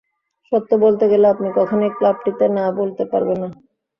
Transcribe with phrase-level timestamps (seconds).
[0.51, 3.49] সত্য বলতে গেলে আপনি কখনই ক্লাবটিকে না বলতে পারবেন না।